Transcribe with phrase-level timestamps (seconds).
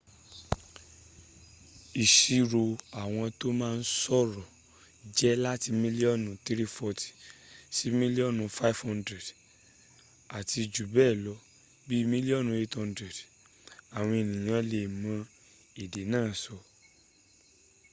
[2.03, 2.63] ìṣirò
[3.01, 3.69] àwọn tó ma
[4.01, 4.45] sọ̀rọ̀
[5.17, 7.07] jẹ́ láti mílíọ́nù 340
[7.75, 9.27] sí mílíọ́nù 500
[10.37, 11.33] àti jù bẹ́ẹ̀ lọ
[11.87, 13.17] bí mílíọ́nù 800
[13.97, 15.13] àwọn ènìyàn lè mọ
[15.81, 16.55] èdè náà sọ